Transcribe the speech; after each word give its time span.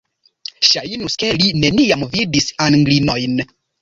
Ŝajnus, 0.69 1.17
ke 1.23 1.29
li 1.41 1.51
neniam 1.65 2.07
vidis 2.17 2.49
Anglinojn! 2.67 3.37